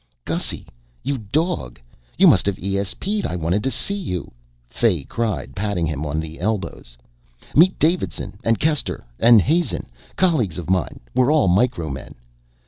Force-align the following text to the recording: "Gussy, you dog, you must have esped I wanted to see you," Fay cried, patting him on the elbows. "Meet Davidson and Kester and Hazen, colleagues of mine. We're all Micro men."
"Gussy, 0.25 0.65
you 1.03 1.19
dog, 1.19 1.79
you 2.17 2.25
must 2.25 2.47
have 2.47 2.57
esped 2.57 3.23
I 3.23 3.35
wanted 3.35 3.63
to 3.63 3.69
see 3.69 3.99
you," 3.99 4.31
Fay 4.67 5.03
cried, 5.03 5.55
patting 5.55 5.85
him 5.85 6.07
on 6.07 6.19
the 6.19 6.39
elbows. 6.39 6.97
"Meet 7.55 7.77
Davidson 7.77 8.39
and 8.43 8.57
Kester 8.57 9.05
and 9.19 9.43
Hazen, 9.43 9.85
colleagues 10.15 10.57
of 10.57 10.71
mine. 10.71 11.01
We're 11.13 11.31
all 11.31 11.47
Micro 11.47 11.87
men." 11.91 12.15